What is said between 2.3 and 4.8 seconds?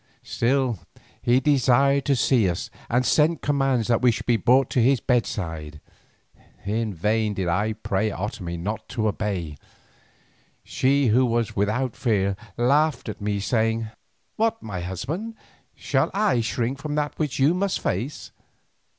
us, and sent commands that we should be brought